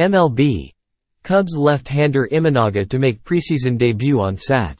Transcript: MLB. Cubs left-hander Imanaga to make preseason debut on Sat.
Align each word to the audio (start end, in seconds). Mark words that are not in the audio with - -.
MLB. 0.00 0.72
Cubs 1.24 1.54
left-hander 1.54 2.26
Imanaga 2.32 2.88
to 2.88 2.98
make 2.98 3.22
preseason 3.22 3.76
debut 3.76 4.18
on 4.18 4.34
Sat. 4.34 4.79